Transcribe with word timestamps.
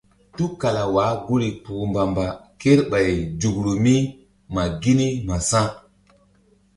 Tukala 0.35 0.83
wah 0.95 1.11
guri 1.25 1.49
kpuh 1.61 1.83
mbamba 1.89 2.25
kerɓay 2.61 3.09
zukru 3.39 3.73
mi 3.83 3.95
ma 4.53 4.63
gini 4.81 5.07
ma 5.27 5.35
sa̧. 5.49 5.67